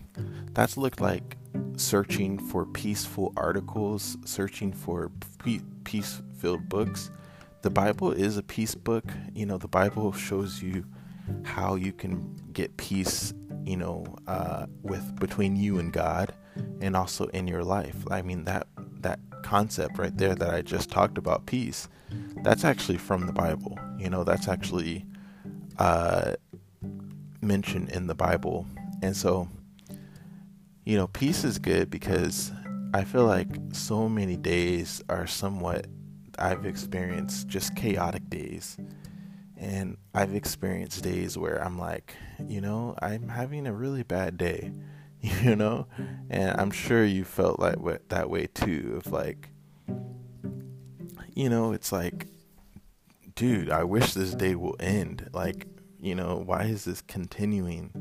that's 0.54 0.78
looked 0.78 1.02
like 1.02 1.36
searching 1.76 2.40
for 2.40 2.66
peaceful 2.66 3.34
articles, 3.36 4.16
searching 4.24 4.72
for 4.72 5.12
peace 5.84 6.22
filled 6.38 6.70
books. 6.70 7.12
The 7.64 7.70
Bible 7.70 8.14
is 8.14 8.38
a 8.38 8.44
peace 8.44 8.74
book. 8.74 9.04
You 9.34 9.46
know, 9.46 9.58
the 9.58 9.68
Bible 9.68 10.14
shows 10.14 10.64
you 10.64 10.86
how 11.44 11.76
you 11.76 11.92
can 11.92 12.40
get 12.54 12.78
peace, 12.78 13.34
you 13.66 13.76
know, 13.76 14.06
uh, 14.28 14.68
with 14.82 15.20
between 15.20 15.58
you 15.58 15.78
and 15.78 15.92
God 15.92 16.34
and 16.80 16.96
also 16.96 17.26
in 17.28 17.50
your 17.50 17.66
life. 17.66 17.98
I 18.10 18.22
mean, 18.22 18.46
that 18.46 18.68
that 19.02 19.20
concept 19.46 20.00
right 20.00 20.18
there 20.18 20.34
that 20.34 20.54
I 20.54 20.62
just 20.62 20.90
talked 20.90 21.18
about, 21.18 21.46
peace, 21.46 21.88
that's 22.44 22.66
actually 22.66 22.98
from 22.98 23.28
the 23.28 23.34
Bible. 23.34 23.78
You 23.98 24.10
know, 24.10 24.24
that's 24.24 24.48
actually 24.48 25.06
uh, 25.78 26.34
mentioned 27.42 27.90
in 27.90 28.08
the 28.08 28.16
Bible. 28.16 28.66
And 29.04 29.16
so, 29.16 29.48
you 30.84 30.98
know, 30.98 31.08
peace 31.08 31.44
is 31.44 31.60
good 31.60 31.90
because 31.90 32.52
I 32.94 33.04
feel 33.04 33.26
like 33.26 33.48
so 33.72 34.10
many 34.10 34.36
days 34.36 35.04
are 35.10 35.28
somewhat, 35.28 35.86
I've 36.40 36.66
experienced 36.66 37.48
just 37.48 37.76
chaotic 37.76 38.28
days. 38.30 38.78
And 39.58 39.98
I've 40.14 40.34
experienced 40.34 41.04
days 41.04 41.38
where 41.38 41.64
I'm 41.64 41.78
like, 41.78 42.16
you 42.48 42.62
know, 42.62 42.96
I'm 43.00 43.30
having 43.30 43.68
a 43.68 43.74
really 43.74 44.04
bad 44.04 44.38
day, 44.38 44.74
you 45.44 45.56
know? 45.56 45.88
And 46.30 46.60
I'm 46.60 46.72
sure 46.72 47.04
you 47.04 47.24
felt 47.24 47.60
like 47.60 47.78
that 48.10 48.30
way 48.30 48.48
too, 48.48 49.02
of 49.04 49.12
like, 49.12 49.50
you 51.34 51.50
know, 51.50 51.74
it's 51.74 51.92
like, 51.92 52.28
dude, 53.36 53.70
I 53.70 53.84
wish 53.84 54.14
this 54.14 54.36
day 54.36 54.56
will 54.56 54.76
end. 54.80 55.30
Like, 55.34 55.68
you 56.00 56.16
know, 56.16 56.42
why 56.46 56.64
is 56.64 56.86
this 56.86 57.02
continuing? 57.02 57.92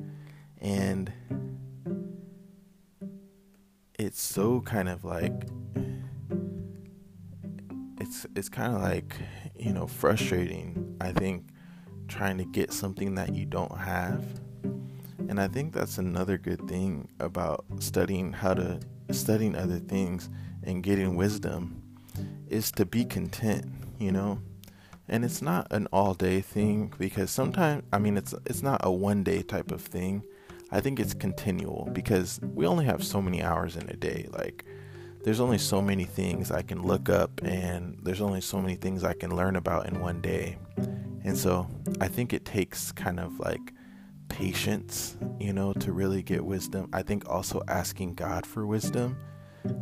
And 0.59 1.13
it's 3.99 4.21
so 4.21 4.61
kind 4.61 4.89
of 4.89 5.05
like 5.05 5.33
it's 8.01 8.27
it's 8.35 8.49
kind 8.49 8.75
of 8.75 8.83
like, 8.83 9.17
you 9.57 9.73
know, 9.73 9.87
frustrating. 9.87 10.97
I 11.01 11.13
think 11.13 11.49
trying 12.09 12.39
to 12.39 12.45
get 12.45 12.73
something 12.73 13.15
that 13.15 13.35
you 13.35 13.47
don't 13.47 13.77
have. 13.79 14.25
And 15.29 15.41
I 15.41 15.49
think 15.49 15.73
that's 15.73 15.99
another 15.99 16.39
good 16.39 16.69
thing 16.69 17.09
about 17.21 17.65
studying 17.79 18.33
how 18.33 18.55
to 18.55 18.81
studying 19.11 19.57
other 19.57 19.79
things 19.79 20.29
and 20.63 20.83
getting 20.83 21.17
wisdom 21.17 21.83
is 22.49 22.71
to 22.73 22.87
be 22.87 23.05
content, 23.05 23.67
you 23.99 24.13
know? 24.13 24.41
and 25.09 25.25
it's 25.25 25.43
not 25.43 25.67
an 25.71 25.87
all 25.93 26.15
day 26.15 26.41
thing 26.41 26.93
because 26.99 27.31
sometimes 27.31 27.83
I 27.93 27.99
mean 27.99 28.17
it's 28.17 28.35
it's 28.47 28.63
not 28.63 28.81
a 28.85 28.91
one 28.91 29.23
day 29.23 29.43
type 29.43 29.71
of 29.71 29.81
thing. 29.81 30.23
I 30.71 30.81
think 30.81 30.99
it's 30.99 31.15
continual 31.15 31.89
because 31.93 32.41
we 32.43 32.67
only 32.67 32.85
have 32.87 33.05
so 33.05 33.21
many 33.21 33.43
hours 33.43 33.77
in 33.77 33.89
a 33.91 33.97
day. 33.97 34.29
Like 34.33 34.65
there's 35.23 35.41
only 35.41 35.59
so 35.59 35.81
many 35.81 36.05
things 36.05 36.51
I 36.51 36.63
can 36.63 36.83
look 36.83 37.09
up 37.09 37.41
and 37.43 37.99
there's 38.03 38.21
only 38.21 38.41
so 38.41 38.61
many 38.61 38.75
things 38.77 39.05
I 39.05 39.13
can 39.13 39.35
learn 39.37 39.57
about 39.57 39.87
in 39.87 40.01
one 40.01 40.21
day. 40.21 40.59
And 41.23 41.37
so 41.37 41.67
I 42.01 42.09
think 42.09 42.33
it 42.33 42.45
takes 42.45 42.93
kind 42.93 43.21
of 43.21 43.39
like 43.39 43.73
patience, 44.35 45.17
you 45.39 45.53
know, 45.53 45.73
to 45.75 45.93
really 45.93 46.21
get 46.21 46.45
wisdom. 46.45 46.91
I 46.93 47.03
think 47.03 47.29
also 47.29 47.63
asking 47.69 48.15
God 48.15 48.45
for 48.45 48.67
wisdom 48.67 49.17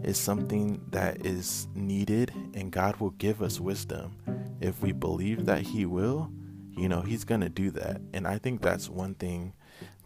is 0.04 0.18
something 0.18 0.78
that 0.90 1.24
is 1.24 1.68
needed 1.74 2.30
and 2.52 2.70
God 2.70 2.96
will 2.96 3.12
give 3.12 3.40
us 3.40 3.58
wisdom 3.58 4.14
if 4.60 4.82
we 4.82 4.92
believe 4.92 5.46
that 5.46 5.62
He 5.62 5.86
will, 5.86 6.30
you 6.70 6.86
know, 6.86 7.00
He's 7.00 7.24
going 7.24 7.40
to 7.40 7.48
do 7.48 7.70
that. 7.70 8.02
And 8.12 8.26
I 8.26 8.36
think 8.36 8.60
that's 8.60 8.90
one 8.90 9.14
thing 9.14 9.54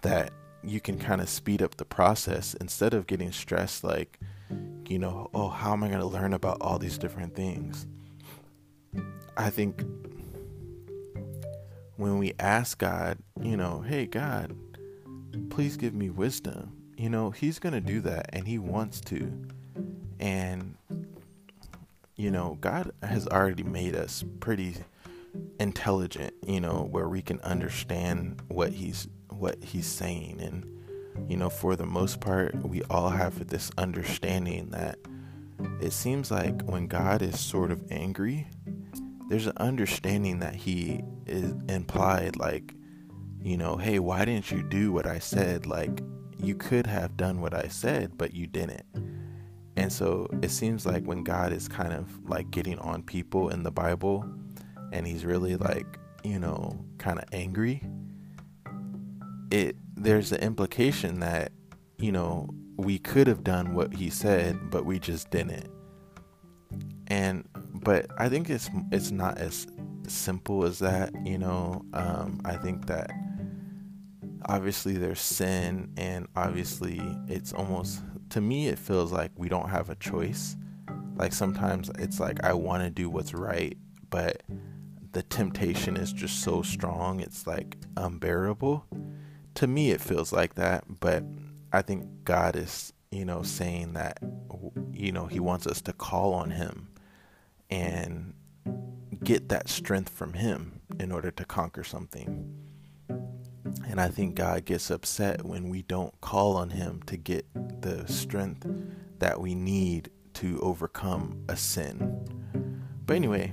that 0.03 0.31
you 0.63 0.81
can 0.81 0.97
kind 0.97 1.21
of 1.21 1.29
speed 1.29 1.61
up 1.61 1.77
the 1.77 1.85
process 1.85 2.55
instead 2.55 2.95
of 2.95 3.09
getting 3.09 3.33
stressed, 3.33 3.83
like, 3.83 4.21
you 4.87 5.01
know, 5.01 5.29
oh, 5.35 5.49
how 5.49 5.73
am 5.73 5.83
I 5.83 5.89
going 5.89 6.01
to 6.01 6.07
learn 6.07 6.35
about 6.35 6.59
all 6.61 6.79
these 6.79 6.99
different 6.99 7.35
things? 7.35 7.89
I 9.37 9.51
think 9.51 9.85
when 11.97 12.19
we 12.19 12.35
ask 12.39 12.79
God, 12.79 13.19
you 13.41 13.57
know, 13.57 13.81
hey, 13.81 14.07
God, 14.07 14.57
please 15.51 15.77
give 15.77 15.95
me 15.95 16.11
wisdom, 16.11 16.73
you 16.97 17.11
know, 17.11 17.31
He's 17.31 17.59
going 17.59 17.75
to 17.75 17.81
do 17.81 18.01
that 18.03 18.31
and 18.33 18.47
He 18.47 18.59
wants 18.59 19.01
to. 19.03 19.33
And 20.19 20.77
you 22.17 22.31
know, 22.31 22.57
God 22.61 22.93
has 23.03 23.29
already 23.29 23.63
made 23.63 23.95
us 23.95 24.25
pretty 24.41 24.77
intelligent, 25.61 26.35
you 26.47 26.61
know, 26.61 26.89
where 26.91 27.09
we 27.09 27.21
can 27.21 27.41
understand 27.41 28.41
what 28.49 28.73
he's 28.73 29.07
what 29.29 29.63
he's 29.63 29.87
saying 29.87 30.41
and 30.41 30.73
you 31.31 31.37
know, 31.37 31.49
for 31.49 31.77
the 31.77 31.87
most 31.87 32.21
part, 32.21 32.55
we 32.57 32.83
all 32.91 33.09
have 33.09 33.49
this 33.49 33.71
understanding 33.79 34.69
that 34.71 34.99
it 35.81 35.93
seems 35.93 36.31
like 36.31 36.61
when 36.63 36.89
God 36.89 37.23
is 37.23 37.41
sort 37.41 37.71
of 37.71 37.83
angry, 37.91 38.49
there's 39.29 39.47
an 39.47 39.57
understanding 39.57 40.39
that 40.41 40.55
he 40.55 41.03
is 41.27 41.55
implied 41.69 42.37
like, 42.37 42.75
you 43.43 43.57
know, 43.57 43.77
hey, 43.77 43.99
why 43.99 44.25
didn't 44.25 44.51
you 44.51 44.63
do 44.63 44.93
what 44.93 45.07
I 45.07 45.19
said? 45.19 45.67
Like 45.67 46.01
you 46.39 46.55
could 46.55 46.87
have 46.87 47.17
done 47.17 47.41
what 47.41 47.55
I 47.55 47.69
said, 47.69 48.17
but 48.17 48.35
you 48.35 48.47
didn't. 48.47 48.85
And 49.77 49.93
so 49.93 50.29
it 50.43 50.51
seems 50.51 50.87
like 50.87 51.05
when 51.05 51.23
God 51.23 51.53
is 51.53 51.69
kind 51.69 51.93
of 51.93 52.29
like 52.29 52.51
getting 52.51 52.79
on 52.79 53.03
people 53.03 53.51
in 53.51 53.63
the 53.63 53.71
Bible 53.71 54.25
and 54.93 55.07
he's 55.07 55.25
really 55.25 55.57
like, 55.57 55.99
you 56.25 56.39
know, 56.39 56.85
kind 56.99 57.19
of 57.19 57.25
angry, 57.33 57.83
it 59.51 59.77
there's 59.97 60.31
the 60.31 60.43
implication 60.43 61.21
that, 61.21 61.53
you 61.99 62.13
know, 62.13 62.49
we 62.77 62.99
could 62.99 63.27
have 63.27 63.43
done 63.43 63.75
what 63.75 63.95
he 63.95 64.11
said, 64.11 64.71
but 64.71 64.85
we 64.85 64.99
just 64.99 65.31
didn't. 65.31 65.71
And 67.09 67.49
but 67.87 68.09
I 68.19 68.29
think 68.29 68.51
it's 68.51 68.69
it's 68.91 69.13
not 69.13 69.39
as 69.39 69.69
simple 70.09 70.65
as 70.65 70.81
that, 70.81 71.13
you 71.25 71.39
know. 71.39 71.85
Um, 71.93 72.41
I 72.45 72.57
think 72.57 72.87
that 72.87 73.13
obviously 74.47 74.95
there's 74.95 75.21
sin 75.21 75.93
and 75.97 76.27
obviously 76.35 77.01
it's 77.29 77.53
almost 77.53 78.03
to 78.31 78.41
me 78.41 78.67
it 78.67 78.79
feels 78.81 79.13
like 79.13 79.31
we 79.37 79.49
don't 79.49 79.69
have 79.69 79.89
a 79.89 79.95
choice. 79.95 80.57
Like 81.15 81.33
sometimes 81.33 81.89
it's 81.99 82.19
like 82.21 82.45
i 82.45 82.53
want 82.53 82.83
to 82.83 82.91
do 82.91 83.09
what's 83.09 83.33
right 83.33 83.79
but 84.11 84.43
the 85.13 85.23
temptation 85.23 85.97
is 85.97 86.13
just 86.13 86.43
so 86.43 86.63
strong 86.63 87.21
it's 87.21 87.47
like 87.47 87.77
unbearable. 87.97 88.85
To 89.55 89.67
me 89.69 89.93
it 89.93 90.01
feels 90.01 90.33
like 90.33 90.57
that 90.57 90.85
but 91.01 91.25
i 91.73 91.83
think 91.83 92.05
god 92.25 92.57
is 92.57 92.93
you 93.11 93.25
know 93.25 93.43
saying 93.43 93.95
that 93.95 94.19
you 94.93 95.13
know 95.13 95.27
he 95.27 95.41
wants 95.41 95.67
us 95.67 95.81
to 95.83 95.93
call 95.95 96.35
on 96.35 96.51
him 96.51 96.89
and 97.71 98.35
get 99.23 99.49
that 99.49 99.69
strength 99.69 100.11
from 100.11 100.35
him 100.35 100.81
in 101.01 101.11
order 101.11 101.31
to 101.31 101.45
conquer 101.45 101.85
something 101.85 102.57
and 103.89 104.01
I 104.01 104.09
think 104.09 104.35
God 104.35 104.65
gets 104.65 104.91
upset 104.91 105.45
when 105.45 105.69
we 105.69 105.83
don't 105.83 106.19
call 106.21 106.57
on 106.57 106.71
Him 106.71 107.03
to 107.07 107.17
get 107.17 107.47
the 107.81 108.07
strength 108.09 108.67
that 109.19 109.41
we 109.41 109.55
need 109.55 110.11
to 110.35 110.61
overcome 110.61 111.45
a 111.49 111.57
sin. 111.57 112.79
But 113.07 113.17
anyway, 113.17 113.53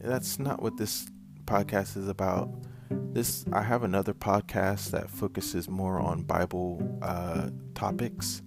that's 0.00 0.38
not 0.38 0.62
what 0.62 0.76
this 0.76 1.08
podcast 1.44 1.96
is 1.96 2.08
about. 2.08 2.50
This 2.90 3.44
I 3.52 3.62
have 3.62 3.84
another 3.84 4.14
podcast 4.14 4.90
that 4.90 5.10
focuses 5.10 5.68
more 5.68 6.00
on 6.00 6.22
Bible 6.22 6.98
uh, 7.00 7.50
topics, 7.74 8.42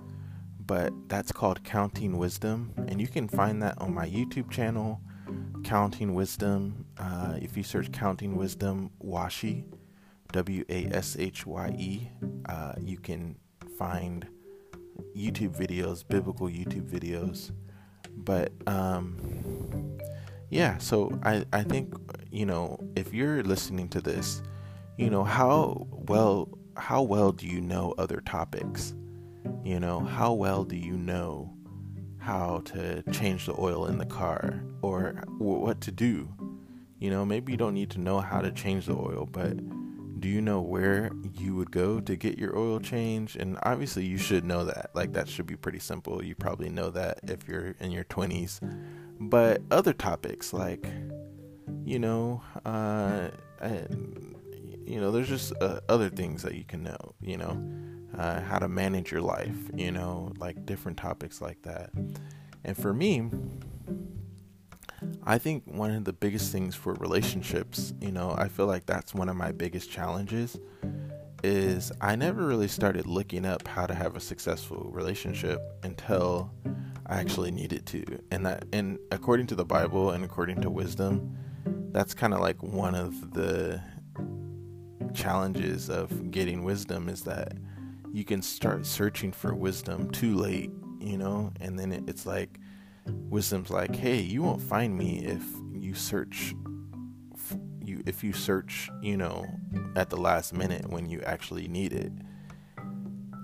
but 0.71 0.93
that's 1.09 1.33
called 1.33 1.61
Counting 1.65 2.17
Wisdom, 2.17 2.73
and 2.87 3.01
you 3.01 3.05
can 3.05 3.27
find 3.27 3.61
that 3.61 3.77
on 3.81 3.93
my 3.93 4.07
YouTube 4.07 4.49
channel, 4.49 5.01
Counting 5.65 6.13
Wisdom. 6.13 6.85
Uh, 6.97 7.33
if 7.41 7.57
you 7.57 7.63
search 7.63 7.91
Counting 7.91 8.37
Wisdom 8.37 8.89
Washye, 9.03 9.65
W 10.31 10.63
A 10.69 10.85
S 10.93 11.17
H 11.19 11.45
Y 11.45 11.75
E. 11.77 12.07
Uh, 12.47 12.71
you 12.79 12.97
can 12.97 13.35
find 13.77 14.25
YouTube 15.13 15.57
videos, 15.57 16.07
biblical 16.07 16.47
YouTube 16.47 16.89
videos. 16.89 17.51
But 18.15 18.53
um, 18.65 19.97
yeah, 20.51 20.77
so 20.77 21.19
I, 21.23 21.43
I 21.51 21.63
think, 21.63 21.93
you 22.31 22.45
know, 22.45 22.79
if 22.95 23.13
you're 23.13 23.43
listening 23.43 23.89
to 23.89 23.99
this, 23.99 24.41
you 24.95 25.09
know, 25.09 25.25
how 25.25 25.85
well 25.89 26.47
how 26.77 27.01
well 27.01 27.33
do 27.33 27.45
you 27.45 27.59
know 27.59 27.93
other 27.97 28.21
topics? 28.21 28.93
You 29.63 29.79
know, 29.79 29.99
how 29.99 30.33
well 30.33 30.63
do 30.63 30.75
you 30.75 30.97
know 30.97 31.53
how 32.17 32.61
to 32.65 33.03
change 33.11 33.45
the 33.45 33.55
oil 33.59 33.85
in 33.85 33.97
the 33.97 34.05
car 34.05 34.63
or 34.81 35.23
what 35.37 35.81
to 35.81 35.91
do? 35.91 36.29
You 36.99 37.09
know, 37.09 37.25
maybe 37.25 37.51
you 37.51 37.57
don't 37.57 37.73
need 37.73 37.89
to 37.91 37.99
know 37.99 38.19
how 38.19 38.41
to 38.41 38.51
change 38.51 38.85
the 38.85 38.93
oil, 38.93 39.27
but 39.31 39.57
do 40.19 40.29
you 40.29 40.41
know 40.41 40.61
where 40.61 41.11
you 41.35 41.55
would 41.55 41.71
go 41.71 41.99
to 41.99 42.15
get 42.15 42.37
your 42.37 42.57
oil 42.57 42.79
change? 42.79 43.35
And 43.35 43.57
obviously, 43.63 44.05
you 44.05 44.17
should 44.17 44.45
know 44.45 44.65
that. 44.65 44.91
Like, 44.93 45.13
that 45.13 45.27
should 45.27 45.47
be 45.47 45.55
pretty 45.55 45.79
simple. 45.79 46.23
You 46.23 46.35
probably 46.35 46.69
know 46.69 46.91
that 46.91 47.19
if 47.23 47.47
you're 47.47 47.75
in 47.79 47.91
your 47.91 48.03
20s. 48.03 48.59
But 49.19 49.63
other 49.71 49.93
topics, 49.93 50.53
like, 50.53 50.85
you 51.83 51.97
know, 51.97 52.43
uh, 52.65 53.29
and, 53.59 54.35
you 54.85 55.01
know, 55.01 55.11
there's 55.11 55.29
just 55.29 55.53
uh, 55.59 55.79
other 55.89 56.09
things 56.09 56.43
that 56.43 56.53
you 56.53 56.65
can 56.65 56.83
know, 56.83 57.15
you 57.19 57.37
know, 57.37 57.59
uh, 58.17 58.41
how 58.41 58.59
to 58.59 58.67
manage 58.67 59.11
your 59.11 59.21
life, 59.21 59.57
you 59.75 59.91
know, 59.91 60.31
like 60.37 60.65
different 60.65 60.97
topics 60.97 61.41
like 61.41 61.61
that. 61.63 61.91
And 62.63 62.77
for 62.77 62.93
me, 62.93 63.29
I 65.23 65.37
think 65.37 65.63
one 65.65 65.91
of 65.91 66.03
the 66.05 66.13
biggest 66.13 66.51
things 66.51 66.75
for 66.75 66.93
relationships, 66.93 67.93
you 67.99 68.11
know, 68.11 68.35
I 68.37 68.47
feel 68.47 68.67
like 68.67 68.85
that's 68.85 69.13
one 69.13 69.29
of 69.29 69.35
my 69.35 69.51
biggest 69.51 69.89
challenges 69.89 70.59
is 71.43 71.91
I 72.01 72.15
never 72.15 72.45
really 72.45 72.67
started 72.67 73.07
looking 73.07 73.45
up 73.45 73.67
how 73.67 73.87
to 73.87 73.95
have 73.95 74.15
a 74.15 74.19
successful 74.19 74.89
relationship 74.91 75.59
until 75.83 76.51
I 77.07 77.19
actually 77.19 77.51
needed 77.51 77.85
to. 77.87 78.03
And 78.29 78.45
that 78.45 78.65
and 78.71 78.99
according 79.11 79.47
to 79.47 79.55
the 79.55 79.65
Bible 79.65 80.11
and 80.11 80.23
according 80.23 80.61
to 80.61 80.69
wisdom, 80.69 81.35
that's 81.91 82.13
kind 82.13 82.33
of 82.33 82.41
like 82.41 82.61
one 82.61 82.93
of 82.93 83.33
the 83.33 83.81
challenges 85.13 85.89
of 85.89 86.31
getting 86.31 86.63
wisdom 86.63 87.09
is 87.09 87.23
that 87.23 87.53
you 88.13 88.25
can 88.25 88.41
start 88.41 88.85
searching 88.85 89.31
for 89.31 89.53
wisdom 89.53 90.09
too 90.11 90.35
late, 90.35 90.71
you 90.99 91.17
know, 91.17 91.51
and 91.59 91.79
then 91.79 91.91
it's 92.07 92.25
like 92.25 92.59
wisdom's 93.07 93.69
like, 93.69 93.95
hey, 93.95 94.19
you 94.19 94.43
won't 94.43 94.61
find 94.61 94.97
me 94.97 95.19
if 95.25 95.43
you 95.73 95.93
search 95.93 96.53
you 97.83 98.03
if 98.05 98.23
you 98.23 98.33
search, 98.33 98.89
you 99.01 99.17
know, 99.17 99.45
at 99.95 100.09
the 100.09 100.17
last 100.17 100.53
minute 100.53 100.89
when 100.89 101.09
you 101.09 101.21
actually 101.21 101.67
need 101.67 101.93
it. 101.93 102.11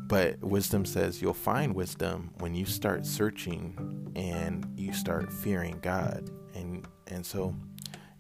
But 0.08 0.42
wisdom 0.42 0.86
says 0.86 1.22
you'll 1.22 1.34
find 1.34 1.76
wisdom 1.76 2.32
when 2.40 2.56
you 2.56 2.66
start 2.66 3.06
searching 3.06 4.12
and 4.16 4.66
you 4.78 4.94
start 4.94 5.34
fearing 5.34 5.80
God. 5.82 6.30
And 6.54 6.88
and 7.08 7.26
so 7.26 7.56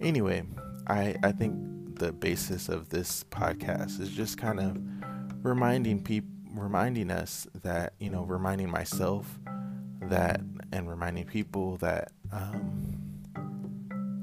anyway, 0.01 0.43
I 0.87 1.15
I 1.23 1.31
think 1.31 1.99
the 1.99 2.11
basis 2.11 2.69
of 2.69 2.89
this 2.89 3.23
podcast 3.25 3.99
is 3.99 4.09
just 4.09 4.37
kind 4.37 4.59
of 4.59 4.77
reminding 5.43 6.03
people 6.03 6.36
reminding 6.59 7.11
us 7.11 7.47
that, 7.63 7.93
you 7.99 8.09
know, 8.09 8.23
reminding 8.23 8.69
myself 8.69 9.39
that 10.01 10.41
and 10.71 10.89
reminding 10.89 11.25
people 11.25 11.77
that 11.77 12.11
um, 12.31 12.97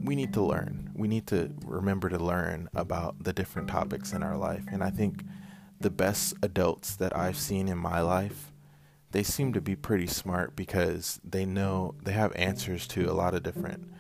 we 0.02 0.14
need 0.14 0.32
to 0.34 0.42
learn. 0.42 0.90
We 0.94 1.08
need 1.08 1.26
to 1.28 1.52
remember 1.64 2.08
to 2.08 2.18
learn 2.18 2.68
about 2.74 3.22
the 3.22 3.32
different 3.32 3.68
topics 3.68 4.12
in 4.12 4.22
our 4.22 4.36
life. 4.36 4.64
And 4.70 4.82
I 4.82 4.90
think 4.90 5.24
the 5.80 5.90
best 5.90 6.34
adults 6.42 6.96
that 6.96 7.16
I've 7.16 7.36
seen 7.36 7.68
in 7.68 7.78
my 7.78 8.00
life, 8.00 8.52
they 9.10 9.22
seem 9.22 9.52
to 9.54 9.60
be 9.60 9.76
pretty 9.76 10.06
smart 10.06 10.56
because 10.56 11.20
they 11.24 11.44
know 11.44 11.94
they 12.02 12.12
have 12.12 12.34
answers 12.36 12.86
to 12.88 13.10
a 13.10 13.12
lot 13.12 13.34
of 13.34 13.42
different 13.42 13.90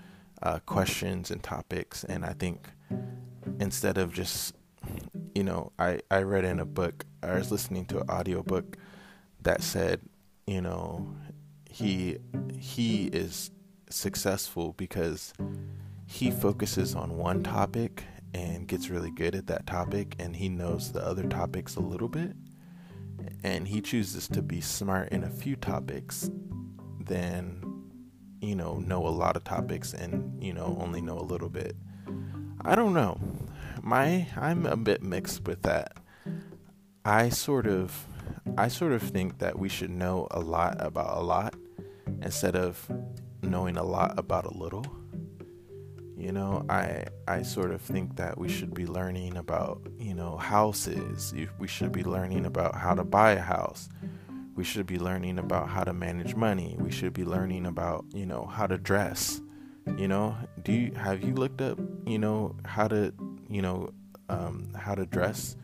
uh, 0.42 0.58
questions 0.60 1.30
and 1.30 1.42
topics. 1.42 2.04
And 2.04 2.24
I 2.24 2.32
think 2.32 2.68
instead 3.58 3.98
of 3.98 4.12
just, 4.12 4.54
you 5.34 5.42
know, 5.42 5.72
I, 5.78 6.00
I 6.10 6.22
read 6.22 6.44
in 6.44 6.60
a 6.60 6.64
book, 6.64 7.04
I 7.22 7.34
was 7.34 7.50
listening 7.50 7.86
to 7.86 8.00
an 8.00 8.08
audiobook 8.08 8.76
that 9.42 9.62
said, 9.62 10.00
you 10.46 10.60
know, 10.60 11.14
he 11.68 12.18
he 12.56 13.06
is 13.06 13.50
successful 13.90 14.74
because 14.76 15.32
he 16.06 16.30
focuses 16.30 16.94
on 16.94 17.16
one 17.16 17.42
topic 17.42 18.04
and 18.32 18.68
gets 18.68 18.88
really 18.90 19.10
good 19.10 19.34
at 19.34 19.46
that 19.48 19.66
topic 19.66 20.14
and 20.18 20.36
he 20.36 20.48
knows 20.48 20.92
the 20.92 21.04
other 21.04 21.24
topics 21.24 21.76
a 21.76 21.80
little 21.80 22.08
bit. 22.08 22.32
And 23.42 23.66
he 23.68 23.80
chooses 23.80 24.28
to 24.28 24.42
be 24.42 24.60
smart 24.60 25.10
in 25.10 25.24
a 25.24 25.30
few 25.30 25.56
topics 25.56 26.30
than 27.00 27.60
you 28.40 28.54
know 28.54 28.76
know 28.76 29.06
a 29.06 29.08
lot 29.08 29.36
of 29.36 29.44
topics 29.44 29.92
and 29.92 30.42
you 30.42 30.52
know 30.52 30.76
only 30.80 31.00
know 31.00 31.18
a 31.18 31.22
little 31.22 31.48
bit. 31.48 31.76
I 32.64 32.76
don't 32.76 32.94
know 32.94 33.18
my 33.84 34.26
i'm 34.36 34.66
a 34.66 34.76
bit 34.76 35.02
mixed 35.02 35.46
with 35.46 35.62
that 35.62 35.96
i 37.04 37.28
sort 37.28 37.66
of 37.66 38.06
i 38.56 38.68
sort 38.68 38.92
of 38.92 39.02
think 39.02 39.38
that 39.38 39.58
we 39.58 39.68
should 39.68 39.90
know 39.90 40.26
a 40.30 40.40
lot 40.40 40.76
about 40.80 41.18
a 41.18 41.20
lot 41.20 41.54
instead 42.22 42.56
of 42.56 42.88
knowing 43.42 43.76
a 43.76 43.82
lot 43.82 44.18
about 44.18 44.44
a 44.44 44.56
little. 44.56 44.84
You 46.16 46.32
know, 46.32 46.64
I 46.68 47.04
I 47.28 47.42
sort 47.42 47.70
of 47.70 47.80
think 47.80 48.16
that 48.16 48.38
we 48.38 48.48
should 48.48 48.72
be 48.72 48.86
learning 48.86 49.36
about, 49.36 49.86
you 49.98 50.14
know, 50.14 50.36
houses. 50.36 51.34
We 51.58 51.68
should 51.68 51.92
be 51.92 52.04
learning 52.04 52.46
about 52.46 52.76
how 52.76 52.94
to 52.94 53.04
buy 53.04 53.32
a 53.32 53.40
house. 53.40 53.88
We 54.54 54.64
should 54.64 54.86
be 54.86 54.98
learning 54.98 55.38
about 55.38 55.68
how 55.68 55.82
to 55.84 55.92
manage 55.92 56.34
money. 56.34 56.76
We 56.78 56.92
should 56.92 57.12
be 57.12 57.24
learning 57.24 57.66
about, 57.66 58.04
you 58.14 58.24
know, 58.24 58.46
how 58.46 58.66
to 58.68 58.78
dress. 58.78 59.40
You 59.98 60.08
know, 60.08 60.36
do 60.62 60.72
you 60.72 60.92
have 60.94 61.22
you 61.22 61.34
looked 61.34 61.60
up, 61.60 61.78
you 62.06 62.18
know, 62.18 62.56
how 62.64 62.88
to, 62.88 63.12
you 63.54 63.62
know, 63.62 63.88
um, 64.28 64.68
how 64.76 64.96
to 64.96 65.06
dress 65.06 65.56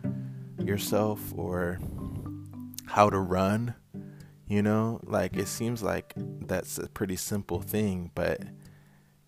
yourself 0.61 1.20
or 1.37 1.81
how 2.87 3.11
to 3.11 3.18
run? 3.18 3.74
You 4.46 4.62
know, 4.62 5.00
like 5.03 5.37
it 5.37 5.48
seems 5.48 5.83
like 5.83 6.12
that's 6.16 6.79
a 6.79 6.88
pretty 6.88 7.16
simple 7.16 7.61
thing, 7.61 8.12
but 8.14 8.42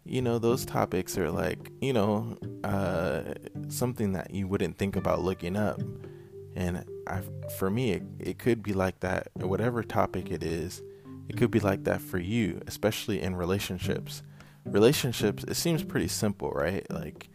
you 0.04 0.22
know, 0.22 0.38
those 0.38 0.64
topics 0.64 1.18
are 1.18 1.30
like, 1.30 1.72
you 1.80 1.92
know, 1.92 2.36
uh, 2.62 3.34
something 3.68 4.12
that 4.12 4.32
you 4.32 4.46
wouldn't 4.46 4.78
think 4.78 4.94
about 4.94 5.22
looking 5.22 5.56
up. 5.56 5.80
And 6.54 6.84
I, 7.08 7.22
for 7.58 7.68
me, 7.68 7.92
it, 7.92 8.02
it 8.20 8.38
could 8.38 8.62
be 8.62 8.74
like 8.74 9.00
that, 9.00 9.28
whatever 9.34 9.82
topic 9.82 10.30
it 10.30 10.44
is, 10.44 10.82
it 11.28 11.36
could 11.36 11.50
be 11.50 11.60
like 11.60 11.84
that 11.84 12.00
for 12.00 12.18
you, 12.18 12.60
especially 12.68 13.22
in 13.22 13.34
relationships. 13.34 14.22
Relationships, 14.66 15.44
it 15.44 15.54
seems 15.54 15.82
pretty 15.82 16.08
simple, 16.08 16.50
right? 16.50 16.88
Like 16.90 17.28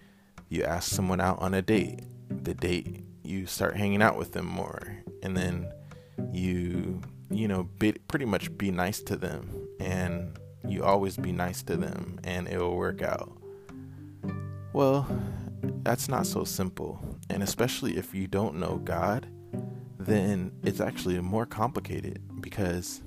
you 0.49 0.63
ask 0.63 0.91
someone 0.91 1.21
out 1.21 1.39
on 1.39 1.53
a 1.53 1.61
date, 1.61 2.01
the 2.29 2.53
date, 2.53 3.03
you 3.23 3.45
start 3.45 3.75
hanging 3.75 4.01
out 4.01 4.17
with 4.17 4.31
them 4.31 4.45
more, 4.45 4.97
and 5.23 5.35
then 5.35 5.71
you 6.31 7.01
you 7.29 7.47
know, 7.47 7.63
be, 7.79 7.93
pretty 8.07 8.25
much 8.25 8.55
be 8.57 8.71
nice 8.71 9.01
to 9.01 9.15
them 9.15 9.67
and 9.79 10.37
you 10.67 10.83
always 10.83 11.17
be 11.17 11.31
nice 11.31 11.61
to 11.63 11.77
them 11.77 12.19
and 12.23 12.47
it 12.47 12.57
will 12.57 12.75
work 12.75 13.01
out. 13.01 13.31
Well, 14.73 15.07
that's 15.83 16.07
not 16.07 16.27
so 16.27 16.43
simple. 16.43 17.03
And 17.29 17.43
especially 17.43 17.97
if 17.97 18.13
you 18.13 18.27
don't 18.27 18.55
know 18.55 18.77
God, 18.83 19.27
then 19.99 20.51
it's 20.63 20.79
actually 20.79 21.19
more 21.19 21.45
complicated 21.45 22.21
because 22.41 23.01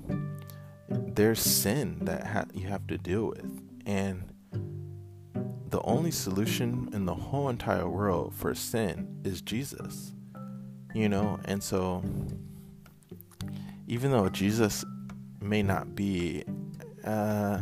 there's 0.89 1.39
sin 1.39 1.99
that 2.01 2.27
ha- 2.27 2.45
you 2.53 2.67
have 2.67 2.85
to 2.87 2.97
deal 2.97 3.25
with. 3.25 3.61
And 3.85 4.30
the 5.71 5.81
only 5.83 6.11
solution 6.11 6.89
in 6.93 7.05
the 7.05 7.15
whole 7.15 7.49
entire 7.49 7.87
world 7.87 8.33
for 8.35 8.53
sin 8.53 9.21
is 9.23 9.41
Jesus. 9.41 10.11
You 10.93 11.07
know, 11.07 11.39
and 11.45 11.63
so 11.63 12.03
even 13.87 14.11
though 14.11 14.27
Jesus 14.27 14.83
may 15.41 15.63
not 15.63 15.95
be, 15.95 16.43
uh, 17.05 17.61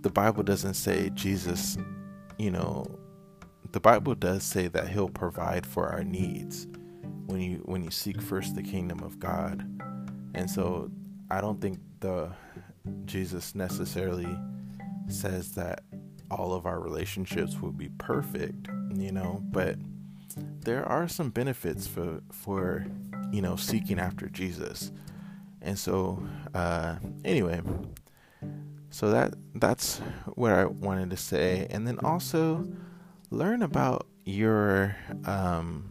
the 0.00 0.10
Bible 0.10 0.42
doesn't 0.42 0.74
say 0.74 1.10
Jesus, 1.10 1.78
you 2.38 2.50
know, 2.50 2.86
the 3.70 3.80
Bible 3.80 4.16
does 4.16 4.42
say 4.42 4.66
that 4.68 4.88
He'll 4.88 5.08
provide 5.08 5.64
for 5.64 5.88
our 5.88 6.02
needs 6.02 6.66
when 7.26 7.40
you 7.40 7.62
when 7.66 7.84
you 7.84 7.90
seek 7.90 8.20
first 8.20 8.56
the 8.56 8.62
kingdom 8.62 9.00
of 9.00 9.18
God, 9.18 9.64
and 10.34 10.50
so 10.50 10.90
I 11.30 11.40
don't 11.40 11.60
think 11.60 11.78
the 12.00 12.30
Jesus 13.04 13.54
necessarily 13.54 14.38
says 15.08 15.52
that 15.52 15.82
all 16.30 16.52
of 16.52 16.66
our 16.66 16.80
relationships 16.80 17.60
would 17.60 17.76
be 17.76 17.88
perfect, 17.98 18.68
you 18.94 19.12
know, 19.12 19.42
but 19.50 19.76
there 20.60 20.84
are 20.84 21.08
some 21.08 21.30
benefits 21.30 21.86
for 21.86 22.20
for 22.32 22.86
you 23.32 23.42
know 23.42 23.56
seeking 23.56 23.98
after 23.98 24.28
Jesus. 24.28 24.92
And 25.60 25.78
so, 25.78 26.22
uh, 26.54 26.96
anyway, 27.24 27.60
so 28.90 29.10
that 29.10 29.34
that's 29.54 29.98
what 30.34 30.52
I 30.52 30.66
wanted 30.66 31.10
to 31.10 31.16
say, 31.16 31.66
and 31.70 31.86
then 31.86 31.98
also 32.04 32.66
learn 33.30 33.62
about 33.62 34.06
your 34.24 34.96
um, 35.24 35.82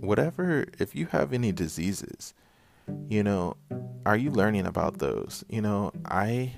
whatever. 0.00 0.66
If 0.78 0.94
you 0.94 1.06
have 1.06 1.32
any 1.32 1.50
diseases, 1.50 2.34
you 3.08 3.22
know, 3.22 3.56
are 4.06 4.16
you 4.16 4.30
learning 4.30 4.66
about 4.66 4.98
those? 4.98 5.44
You 5.48 5.62
know, 5.62 5.92
I 6.04 6.54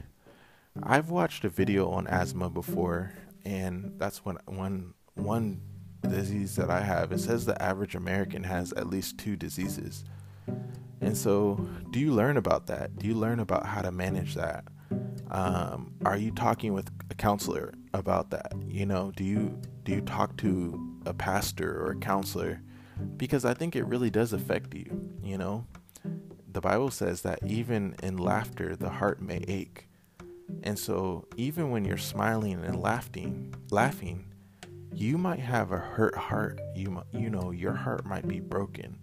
I've 0.82 1.10
watched 1.10 1.44
a 1.44 1.48
video 1.48 1.88
on 1.90 2.06
asthma 2.06 2.50
before, 2.50 3.12
and 3.44 3.94
that's 3.98 4.24
one 4.24 4.38
one 4.46 4.94
one 5.14 5.60
disease 6.08 6.56
that 6.56 6.70
I 6.70 6.80
have. 6.80 7.12
It 7.12 7.20
says 7.20 7.46
the 7.46 7.60
average 7.60 7.94
American 7.94 8.44
has 8.44 8.72
at 8.74 8.86
least 8.86 9.18
two 9.18 9.36
diseases. 9.36 10.04
And 11.00 11.16
so, 11.16 11.68
do 11.90 11.98
you 11.98 12.12
learn 12.12 12.36
about 12.36 12.66
that? 12.68 12.96
Do 12.96 13.06
you 13.06 13.14
learn 13.14 13.40
about 13.40 13.66
how 13.66 13.82
to 13.82 13.90
manage 13.90 14.34
that? 14.34 14.64
Um, 15.30 15.94
are 16.04 16.16
you 16.16 16.30
talking 16.30 16.72
with 16.72 16.90
a 17.10 17.14
counselor 17.14 17.74
about 17.92 18.30
that? 18.30 18.52
You 18.66 18.86
know, 18.86 19.12
do 19.16 19.24
you 19.24 19.60
do 19.84 19.92
you 19.92 20.00
talk 20.00 20.36
to 20.38 21.00
a 21.04 21.14
pastor 21.14 21.82
or 21.82 21.92
a 21.92 21.96
counselor? 21.96 22.62
Because 23.16 23.44
I 23.44 23.54
think 23.54 23.76
it 23.76 23.84
really 23.84 24.10
does 24.10 24.32
affect 24.32 24.74
you. 24.74 25.10
You 25.22 25.38
know, 25.38 25.66
the 26.50 26.60
Bible 26.60 26.90
says 26.90 27.22
that 27.22 27.40
even 27.44 27.96
in 28.02 28.16
laughter, 28.16 28.76
the 28.76 28.90
heart 28.90 29.20
may 29.20 29.44
ache. 29.48 29.88
And 30.62 30.78
so, 30.78 31.26
even 31.36 31.70
when 31.70 31.84
you're 31.84 31.96
smiling 31.96 32.64
and 32.64 32.80
laughing, 32.80 33.54
laughing, 33.70 34.24
you 34.92 35.18
might 35.18 35.40
have 35.40 35.72
a 35.72 35.78
hurt 35.78 36.16
heart. 36.16 36.60
You 36.74 37.02
you 37.12 37.30
know 37.30 37.50
your 37.50 37.74
heart 37.74 38.06
might 38.06 38.26
be 38.26 38.40
broken, 38.40 38.98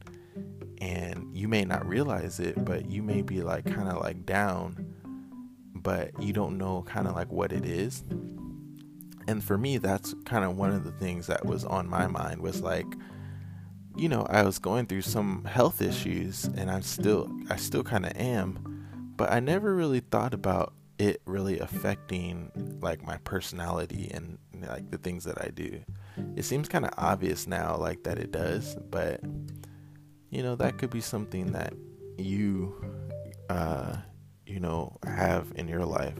and 0.80 1.30
you 1.36 1.48
may 1.48 1.66
not 1.66 1.88
realize 1.88 2.40
it, 2.40 2.64
but 2.66 2.90
you 2.90 3.04
may 3.04 3.22
be 3.22 3.42
like 3.42 3.66
kind 3.66 3.88
of 3.88 4.02
like 4.02 4.26
down, 4.26 4.94
but 5.76 6.12
you 6.22 6.34
don't 6.34 6.58
know 6.58 6.84
kind 6.84 7.08
of 7.08 7.16
like 7.16 7.32
what 7.32 7.52
it 7.52 7.66
is. 7.66 8.04
And 9.28 9.44
for 9.44 9.58
me, 9.58 9.78
that's 9.78 10.14
kind 10.26 10.44
of 10.44 10.58
one 10.58 10.72
of 10.72 10.84
the 10.84 10.92
things 10.92 11.28
that 11.28 11.46
was 11.46 11.64
on 11.64 11.88
my 11.88 12.08
mind 12.08 12.42
was 12.42 12.62
like, 12.62 12.88
you 13.96 14.10
know, 14.10 14.26
I 14.30 14.44
was 14.44 14.60
going 14.60 14.88
through 14.88 15.04
some 15.04 15.46
health 15.46 15.82
issues, 15.82 16.46
and 16.46 16.70
I'm 16.72 16.82
still 16.82 17.30
I 17.50 17.58
still 17.58 17.84
kind 17.84 18.06
of 18.06 18.18
am, 18.18 19.14
but 19.16 19.32
I 19.32 19.40
never 19.40 19.76
really 19.76 20.00
thought 20.00 20.34
about 20.34 20.74
it 21.00 21.22
really 21.26 21.60
affecting 21.60 22.80
like 22.82 23.04
my 23.04 23.18
personality 23.18 24.10
and 24.14 24.38
like 24.68 24.92
the 24.92 24.98
things 24.98 25.24
that 25.24 25.42
I 25.42 25.50
do. 25.50 25.84
It 26.36 26.44
seems 26.44 26.70
kind 26.70 26.86
of 26.86 26.92
obvious 26.98 27.48
now 27.48 27.76
like 27.78 28.04
that 28.04 28.18
it 28.18 28.32
does, 28.32 28.76
but 28.90 29.22
you 30.30 30.44
know, 30.44 30.56
that 30.56 30.78
could 30.78 30.90
be 30.90 31.02
something 31.02 31.52
that 31.52 31.74
you 32.18 32.76
uh 33.50 33.98
you 34.46 34.60
know 34.60 34.98
have 35.06 35.52
in 35.56 35.68
your 35.68 35.86
life. 35.86 36.18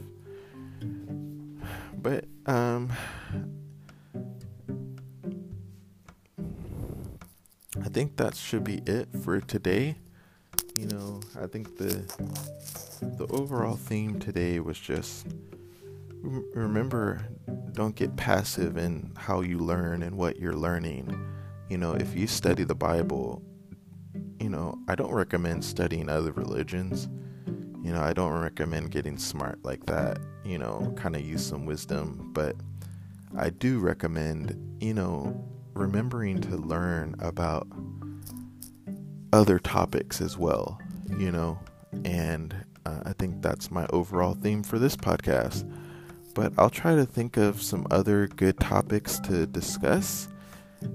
But 1.94 2.24
um 2.46 2.92
I 7.82 7.88
think 7.88 8.16
that 8.18 8.36
should 8.36 8.64
be 8.64 8.82
it 8.86 9.08
for 9.22 9.40
today. 9.40 9.96
You 10.78 10.86
know, 10.86 11.20
I 11.40 11.46
think 11.46 11.76
the 11.76 12.02
the 13.00 13.26
overall 13.30 13.76
theme 13.76 14.18
today 14.18 14.60
was 14.60 14.78
just 14.78 15.26
remember 16.22 17.24
don't 17.72 17.94
get 17.94 18.16
passive 18.16 18.76
in 18.76 19.12
how 19.16 19.40
you 19.40 19.58
learn 19.58 20.02
and 20.02 20.16
what 20.16 20.38
you're 20.38 20.56
learning. 20.56 21.16
You 21.68 21.78
know, 21.78 21.92
if 21.92 22.16
you 22.16 22.26
study 22.26 22.64
the 22.64 22.74
Bible, 22.74 23.42
you 24.40 24.48
know, 24.48 24.78
I 24.88 24.94
don't 24.94 25.12
recommend 25.12 25.64
studying 25.64 26.08
other 26.08 26.32
religions. 26.32 27.08
You 27.82 27.92
know, 27.92 28.00
I 28.00 28.12
don't 28.12 28.32
recommend 28.32 28.90
getting 28.90 29.18
smart 29.18 29.64
like 29.64 29.84
that. 29.86 30.18
You 30.44 30.58
know, 30.58 30.92
kind 30.96 31.14
of 31.16 31.22
use 31.22 31.44
some 31.44 31.66
wisdom, 31.66 32.30
but 32.32 32.56
I 33.36 33.50
do 33.50 33.78
recommend, 33.78 34.56
you 34.80 34.94
know, 34.94 35.44
remembering 35.74 36.40
to 36.42 36.56
learn 36.56 37.14
about 37.18 37.66
other 39.34 39.58
topics 39.58 40.20
as 40.20 40.38
well, 40.38 40.80
you 41.18 41.32
know, 41.32 41.58
and 42.04 42.54
uh, 42.86 43.00
I 43.04 43.12
think 43.14 43.42
that's 43.42 43.68
my 43.68 43.84
overall 43.90 44.34
theme 44.34 44.62
for 44.62 44.78
this 44.78 44.96
podcast. 44.96 45.68
But 46.34 46.52
I'll 46.56 46.70
try 46.70 46.94
to 46.94 47.04
think 47.04 47.36
of 47.36 47.60
some 47.60 47.84
other 47.90 48.28
good 48.28 48.60
topics 48.60 49.18
to 49.20 49.46
discuss. 49.46 50.28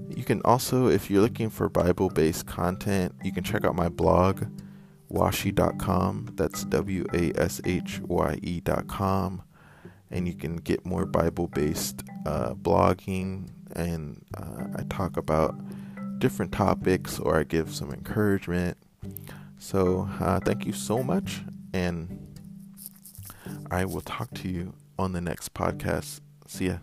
You 0.08 0.24
can 0.24 0.40
also, 0.42 0.88
if 0.88 1.10
you're 1.10 1.20
looking 1.20 1.50
for 1.50 1.68
Bible 1.68 2.08
based 2.08 2.46
content, 2.46 3.14
you 3.22 3.30
can 3.30 3.44
check 3.44 3.62
out 3.66 3.74
my 3.74 3.90
blog, 3.90 4.44
washye.com. 5.12 6.30
That's 6.34 6.64
W 6.64 7.04
A 7.12 7.32
S 7.38 7.60
H 7.66 8.00
Y 8.00 8.38
E.com. 8.42 9.42
And 10.10 10.26
you 10.26 10.34
can 10.34 10.56
get 10.56 10.86
more 10.86 11.04
Bible 11.04 11.46
based 11.46 12.04
uh, 12.24 12.54
blogging. 12.54 13.50
And 13.76 14.24
uh, 14.34 14.64
I 14.76 14.82
talk 14.88 15.18
about 15.18 15.54
different 16.20 16.52
topics 16.52 17.18
or 17.18 17.38
I 17.38 17.42
give 17.42 17.74
some 17.74 17.92
encouragement. 17.92 18.76
So, 19.58 20.08
uh, 20.20 20.40
thank 20.40 20.64
you 20.64 20.72
so 20.72 21.02
much, 21.02 21.42
and 21.74 22.38
I 23.70 23.84
will 23.84 24.00
talk 24.00 24.32
to 24.34 24.48
you 24.48 24.74
on 24.98 25.12
the 25.12 25.20
next 25.20 25.52
podcast. 25.52 26.20
See 26.46 26.68
ya. 26.68 26.78